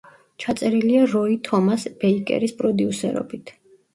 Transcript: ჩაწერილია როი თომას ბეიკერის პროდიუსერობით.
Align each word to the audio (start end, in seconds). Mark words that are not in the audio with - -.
ჩაწერილია 0.43 1.01
როი 1.09 1.35
თომას 1.49 1.85
ბეიკერის 2.03 2.57
პროდიუსერობით. 2.63 3.53